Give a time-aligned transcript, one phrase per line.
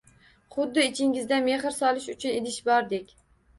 [0.55, 3.15] Xuddi ichingizda mehr solish uchun idish bordek